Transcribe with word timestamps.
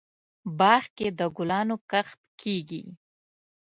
باغ 0.59 0.83
کې 0.97 1.07
دګلانو 1.19 1.75
کښت 1.91 2.19
کیږي 2.41 2.83